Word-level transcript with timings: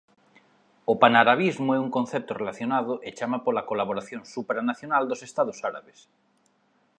O 0.91 0.93
panarabismo 1.01 1.69
é 1.77 1.79
un 1.85 1.93
concepto 1.97 2.31
relacionado 2.41 2.93
é 3.07 3.09
chama 3.19 3.43
pola 3.45 3.67
colaboración 3.69 4.21
supranacional 4.33 5.03
dos 5.07 5.21
estados 5.29 5.57
árabes. 5.69 5.99